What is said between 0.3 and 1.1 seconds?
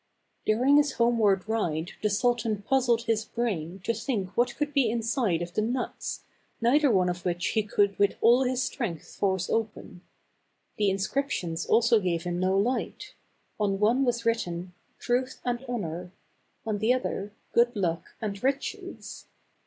During his